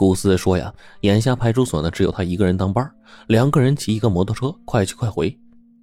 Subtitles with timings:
[0.00, 2.90] 顾四说呀，眼下派出所呢只有他一个人当班
[3.26, 5.38] 两个人骑一个摩托车，快去快回。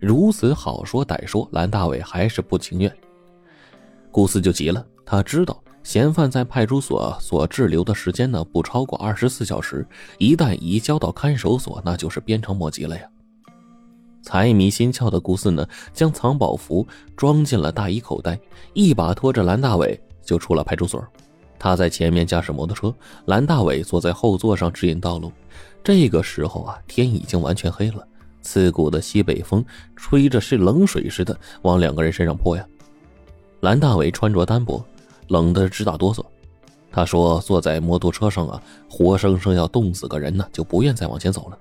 [0.00, 2.92] 如此好说歹说，蓝大伟还是不情愿。
[4.10, 9.86] 顾四就急了，他知道嫌犯在派出所所滞留的时间呢不超过二十四小时，
[10.18, 13.04] 一旦移交到看守所，那就是鞭长莫及了呀。
[14.22, 16.84] 财迷心窍的顾四呢，将藏宝符
[17.16, 18.36] 装进了大衣口袋，
[18.74, 21.00] 一把拖着蓝大伟就出了派出所。
[21.60, 22.92] 他在前面驾驶摩托车，
[23.26, 25.30] 蓝大伟坐在后座上指引道路。
[25.84, 28.02] 这个时候啊，天已经完全黑了，
[28.40, 29.62] 刺骨的西北风
[29.94, 32.66] 吹着是冷水似的往两个人身上泼呀。
[33.60, 34.82] 蓝大伟穿着单薄，
[35.28, 36.24] 冷得直打哆嗦。
[36.90, 41.58] 他说：“坐在摩托车上啊，活生生要冻死个人呢，就不愿再往前走了。”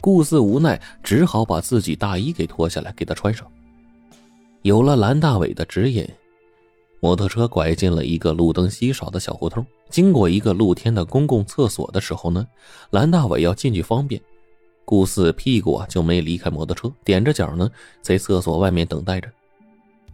[0.00, 3.46] 顾四无奈，只好把自己大衣给脱下来给他穿上。
[4.62, 6.08] 有了蓝大伟的指引。
[7.00, 12.46] 摩托车拐进了一个路灯稀少的小胡同，经过一个露天的公共厕所的时候呢，
[12.90, 14.20] 蓝大伟要进去方便，
[14.84, 19.30] 顾四屁股啊就没离开摩托车，踮着脚呢在厕所外面等待着。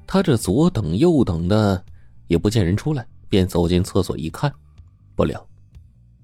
[0.06, 1.82] 他这左等右等的，
[2.26, 4.52] 也不见人出来，便走进厕所一看，
[5.14, 5.46] 不料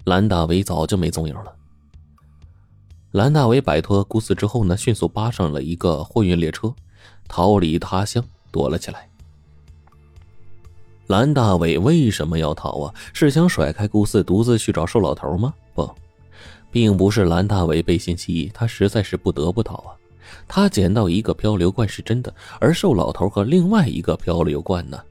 [0.03, 1.55] 蓝大伟早就没踪影了。
[3.11, 6.71] 蓝大伟摆脱顾四之后呢，迅速扒上了一个货运列车，
[7.27, 9.08] 逃离他乡，躲了起来。
[11.09, 12.93] 蓝大伟为什么要逃啊？
[13.13, 15.51] 是想甩开顾四，独自去找瘦老头吗？
[15.73, 15.89] 不，
[16.69, 19.89] 并不是蓝大伟背信弃义，他实在是不得不逃啊。
[20.47, 25.01] 他捡到一个漂流罐是真的，而瘦老头和另外一个漂流罐呢，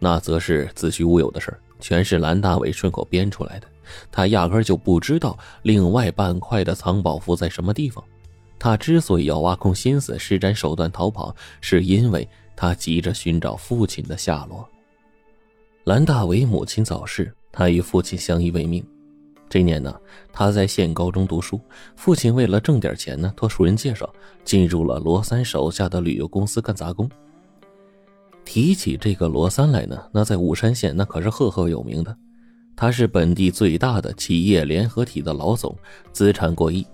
[0.00, 3.68] 那则是子虚乌有的事全是蓝大伟顺口编出来的。
[4.10, 8.02] 他压根就不知道另外半块的藏宝符在什么地方。
[8.58, 14.68] 他之所以要挖空心思施展手段逃跑，是因为他急着寻找父亲的下落。
[15.86, 18.84] 蓝大为母亲早逝，他与父亲相依为命。
[19.48, 19.94] 这年呢，
[20.32, 21.60] 他在县高中读书，
[21.94, 24.12] 父亲为了挣点钱呢，托熟人介绍
[24.44, 27.08] 进入了罗三手下的旅游公司干杂工。
[28.44, 32.18] 提起这个罗三来呢，那在武山县那可是赫赫有名的，
[32.74, 35.72] 他是本地最大的企业联合体的老总，
[36.10, 36.84] 资产过亿。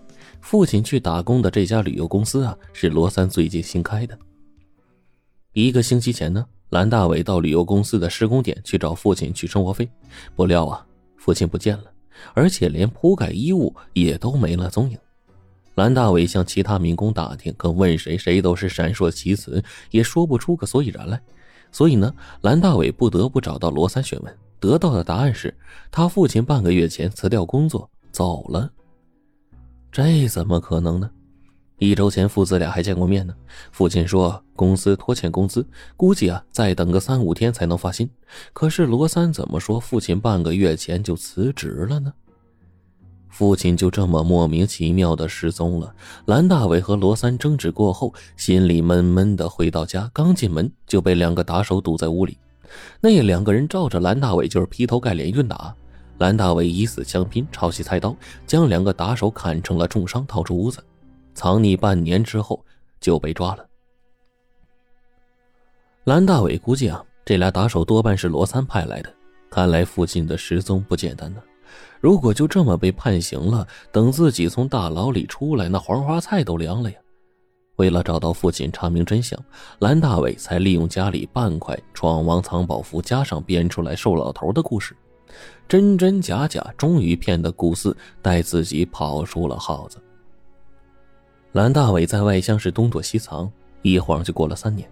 [0.43, 4.19] 父亲去打工的这家旅游公司啊，是罗三最近新开的。
[5.55, 6.45] 一个星期前呢。
[6.73, 9.87] 蓝大伟到旅游公司的施工点去找父亲取生活费，
[10.35, 10.87] 不料啊，
[11.19, 11.85] 父亲不见了，
[12.33, 14.97] 而且连铺盖衣物也都没了踪影。
[15.75, 21.21] 蓝大伟向其他民工打听，可问谁谁都是闪烁其词，也说不出个所以然来。
[21.71, 25.55] 所以呢，蓝大伟不得不找到罗三询问，得到的答案是
[25.91, 28.73] 他父亲半个月前辞掉工作走了。
[29.91, 31.11] 这怎么可能呢？
[31.85, 33.35] 一周前，父子俩还见过面呢。
[33.73, 35.67] 父亲说公司拖欠工资，
[35.97, 38.09] 估计啊再等个三五天才能发薪。
[38.53, 42.13] 可是罗三怎么说父亲半个月前就辞职了呢？
[43.29, 45.93] 父亲就这么莫名其妙的失踪了。
[46.27, 52.39] 蓝大伟和罗三争执过后，心里闷闷的回到家，刚进门就被两个打手堵在屋里。
[53.01, 55.75] 那两个人照着蓝大伟就是劈头盖脸一顿打。
[56.19, 58.15] 蓝大伟以死相拼，抄起菜刀
[58.47, 60.81] 将两个打手砍成了重伤，逃出屋子。
[61.35, 62.65] 藏匿半年之后
[63.01, 63.67] 就被抓了。
[66.05, 69.13] 蓝大伟估计啊，这俩打手多半是罗三派来的。
[69.51, 71.43] 看来父亲的失踪不简单呢。
[72.01, 76.99] 如果就这么被判刑了，等自己从大牢里出来，那黄花菜都凉了呀。
[77.77, 79.39] 为了找到父亲，查明真相，
[79.79, 84.97] 蓝大伟才利用家里半块闯王藏宝符，加上编出来瘦老头的故事，
[85.69, 89.99] 真真假假，终于骗得顾四带自己跑出了耗子。
[91.53, 93.51] 蓝大伟在外乡是东躲西藏，
[93.83, 94.91] 一晃就过了三年。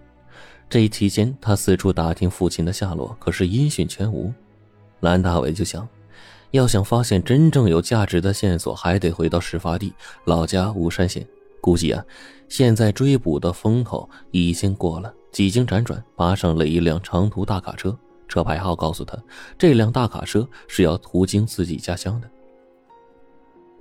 [0.69, 4.31] 这一期间，他四处打听父亲的下落，可是音讯全无。
[4.99, 5.87] 蓝大伟就想，
[6.51, 9.91] 要想发现真正有价值的线索，还得回到事发地
[10.25, 11.25] 老家巫山县。
[11.59, 12.05] 估计啊，
[12.47, 15.11] 现在追捕的风头已经过了。
[15.31, 17.97] 几经辗转，爬上了一辆长途大卡车，
[18.27, 19.17] 车牌号告诉他，
[19.57, 22.29] 这辆大卡车是要途经自己家乡的。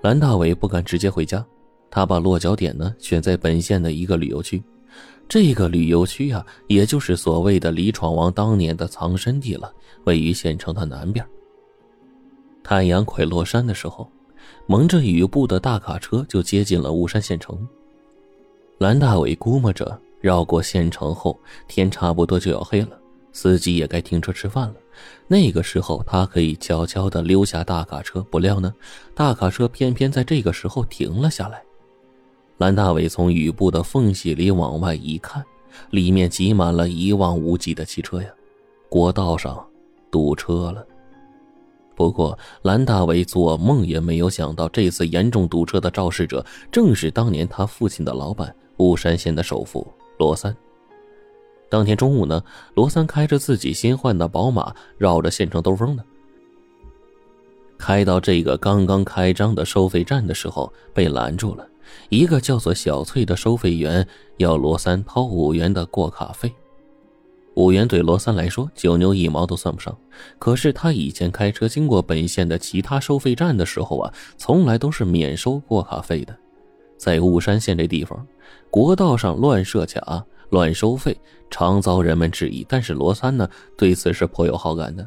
[0.01, 1.45] 蓝大伟不敢直接回家。
[1.91, 4.63] 他把落脚点呢选在本县的一个旅游区，
[5.29, 9.73] 这个旅游区啊，也就是所谓的李闯王当年的藏身地了，
[10.05, 11.27] 位于县城的南边。
[12.63, 14.09] 太阳快落山的时候，
[14.67, 17.67] 蒙着雨布的大卡车就接近了巫山县城。
[18.79, 22.99] 蓝大伟估摸着绕过县城后，天差不多就要黑了，
[23.33, 24.75] 司机也该停车吃饭了。
[25.27, 28.21] 那个时候，他可以悄悄地溜下大卡车。
[28.31, 28.73] 不料呢，
[29.15, 31.63] 大卡车偏偏在这个时候停了下来。
[32.61, 35.43] 蓝大伟从雨布的缝隙里往外一看，
[35.89, 38.29] 里面挤满了一望无际的汽车呀，
[38.87, 39.67] 国道上
[40.11, 40.87] 堵车了。
[41.97, 50.55] 不过蓝大伟做梦也没有想到，这次严重堵车的肇事者正是当年他父亲的老板雾山县的首富罗三。
[51.71, 56.05] 当天中午呢，罗三开着自己新换的宝马，绕着县城兜风呢。
[57.79, 61.67] 开到这个刚刚开张的收费站的时候，被拦住了。
[62.09, 64.07] 一个叫做小翠的收费员
[64.39, 66.53] 要罗三掏五元的过卡费。
[67.55, 69.97] 五元对罗三来说九牛一毛都算不上，
[70.39, 76.35] 可是他以前开车经过本县的其他收费站的时候啊，从来都是免收过卡费的。
[76.97, 78.27] 在雾山县这地方，
[78.71, 81.19] 国道上乱设卡、乱收费，
[81.51, 82.65] 常遭人们质疑。
[82.69, 85.07] 但是罗三呢，对此是颇有好感的。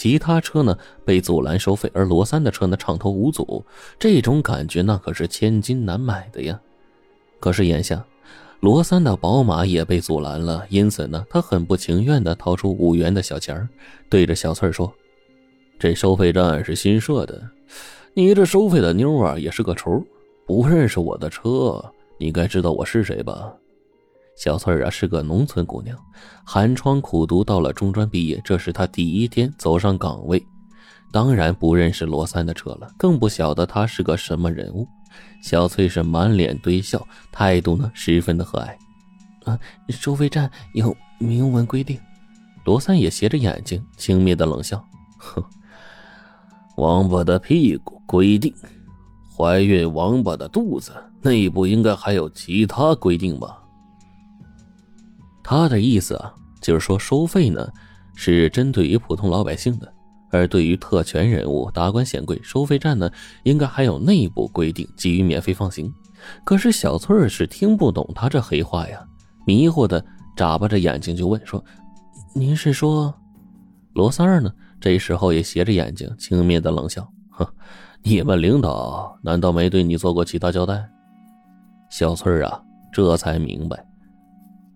[0.00, 3.62] 其他车呢被阻拦收费，而罗三的车呢畅通无阻，
[3.98, 6.58] 这种感觉那可是千金难买的呀。
[7.38, 8.02] 可是眼下，
[8.60, 13.68] 罗三的宝马也被阻拦了，因此呢，他很不情愿地掏出五元的小钱
[14.08, 14.90] 对着小翠说
[15.78, 17.38] ：“这收费站是新设的，
[18.14, 20.02] 你这收费的妞啊也是个雏，
[20.46, 21.84] 不认识我的车，
[22.16, 23.52] 你该知道我是谁吧？”
[24.40, 25.94] 小翠儿啊是个农村姑娘，
[26.44, 30.42] 寒窗苦读到了中专毕业，这是她第一天走上岗位，
[31.12, 34.88] 当然不认识罗三的车了，更不晓得他是个什么人物。
[35.42, 38.70] 小翠是满脸堆笑，态度呢十分的和蔼。
[39.44, 39.60] 啊，
[39.90, 42.00] 收费站有明文规定。
[42.64, 44.82] 罗三也斜着眼睛，轻蔑的冷笑
[45.20, 45.44] ：“哼，
[46.78, 48.54] 王八的屁股规定，
[49.36, 53.58] 怀孕王八的肚子，内部应该还有其他规定吧？”
[55.42, 57.68] 他的意思啊，就是说收费呢
[58.14, 59.92] 是针对于普通老百姓的，
[60.30, 63.10] 而对于特权人物、达官显贵，收费站呢
[63.44, 65.92] 应该还有内部规定，给予免费放行。
[66.44, 69.02] 可是小翠儿是听不懂他这黑话呀，
[69.46, 70.04] 迷惑的
[70.36, 71.64] 眨巴着眼睛就问说
[72.34, 73.14] ：“您是说？”
[73.94, 77.46] 罗三儿呢这时候也斜着眼睛，轻蔑的冷笑：“哼，
[78.02, 80.86] 你们领导难道没对你做过其他交代？”
[81.90, 83.84] 小翠儿啊这才明白。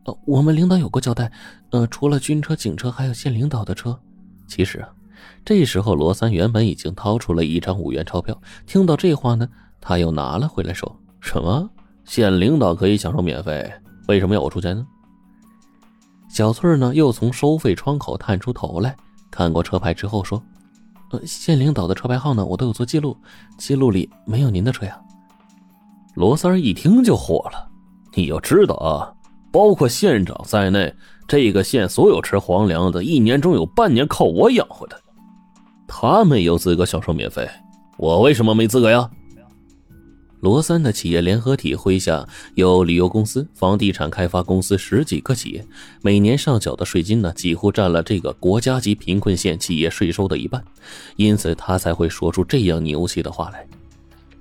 [0.05, 1.31] 呃，我们领导有过交代，
[1.71, 3.99] 呃，除了军车、警车，还有县领导的车。
[4.47, 4.89] 其实啊，
[5.45, 9.49] 这时候罗三原本已经掏出了一张五元钞票，听到这话呢，
[9.81, 11.71] 他又拿了回来，说什么
[12.05, 13.73] 县领导可以享受免费，
[14.09, 14.87] 为什么要我出钱呢？
[16.29, 18.95] 小翠呢，又从收费窗口探出头来，
[19.31, 20.43] 看过车牌之后说
[21.13, 23.17] ：“呃，县领导的车牌号呢，我都有做记录，
[23.57, 25.01] 记录里没有您的车呀。”
[26.15, 27.71] 罗三一听就火了，
[28.15, 29.14] 你要知道啊。
[29.55, 30.93] 包括县长在内，
[31.29, 35.01] 这个县所有吃皇粮的，一年中有半年靠我养活的，
[35.87, 37.49] 他们有资格享受免费，
[37.97, 39.09] 我为什么没资格呀？
[40.41, 45.65] 罗三的企业联合体麾下有旅游公司、房地产开发公司十几个企业，
[46.03, 50.61] 每年上缴的税金呢，几乎占了这个国家级贫困县企业税收的一半，
[51.15, 53.65] 因此他才会说出这样牛气的话来。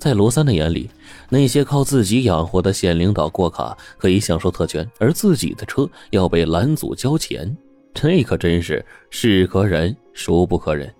[0.04, 0.90] 在罗三的眼里，
[1.30, 7.56] 那些靠自己养活的县领导过卡可以享受特权，而自己的车要被拦阻交钱，
[7.94, 10.94] 这可真是是可忍孰不可忍。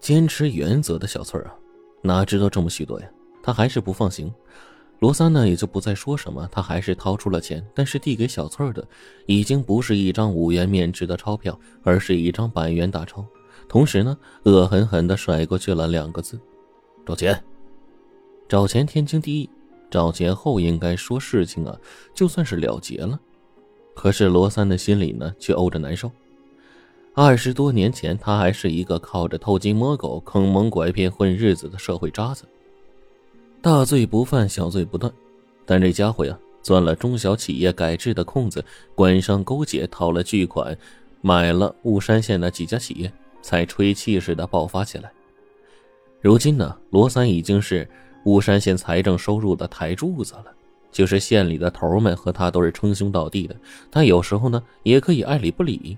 [0.00, 1.54] 坚持原则的小翠啊，
[2.02, 3.06] 哪知道这么许多呀？
[3.40, 4.34] 他还是不放行。
[4.98, 8.84] 罗三呢，也就不再说什么，他还是掏出了钱，但是递给小翠的
[9.26, 13.24] 已经不是一张五元面值的钞票，而是一张百元大钞，
[13.68, 16.36] 同时呢，恶狠狠地甩过去了两个字：
[17.06, 17.40] 找钱。
[18.48, 19.50] 找钱天经地义，
[19.90, 21.76] 找钱后应该说事情啊，
[22.14, 23.18] 就算是了结了。
[23.94, 26.10] 可是罗三的心里呢，却怄着难受。
[27.12, 32.44] 二十多年前，他还是一个靠着偷鸡摸狗、坑蒙拐骗混日子的社会渣子，
[33.60, 35.12] 大罪不犯，小罪不断。
[35.64, 40.76] 但这家伙呀，钻了中小企业改制的空子，官商勾结，套了巨款，
[41.20, 45.10] 买了雾山县的几家企业，才吹气似的爆发起来。
[46.20, 47.88] 如今呢，罗三已经是。
[48.26, 50.46] 巫山县财政收入的台柱子了，
[50.90, 53.54] 就是县里的头们和他都是称兄道弟的，
[53.88, 55.96] 但有时候呢也可以爱理不理。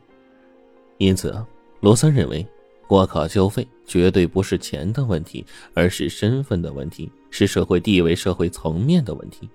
[0.99, 1.47] 因此啊，
[1.81, 2.47] 罗三认为
[2.87, 5.43] 过卡交费绝对不是钱的问题，
[5.73, 9.49] 而是身份的问题，是社会地位、社会层面的问题。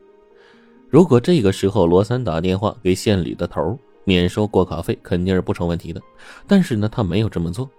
[0.90, 6.02] 如果这个时候罗三打电话给县里的头免收过卡费，肯定是不成问题的。
[6.48, 7.70] 但是呢，他没有这么做。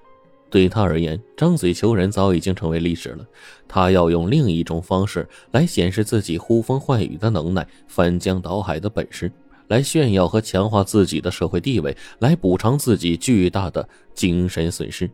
[0.55, 3.27] 对他而言，张嘴求人早已经成为历史了。
[3.67, 9.33] 他要用另一种方式来显示自己呼风唤雨的能耐、翻江倒海的本事，
[9.67, 15.11] 来炫耀和强化自己的社会地位，来补偿自己巨大的精神损失。